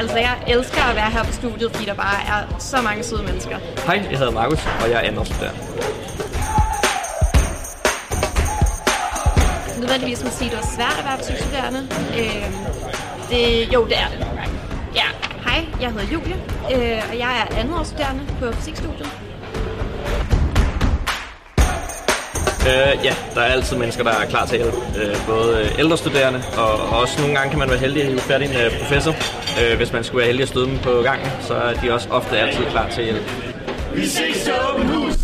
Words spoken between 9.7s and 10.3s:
Nødvendigvis må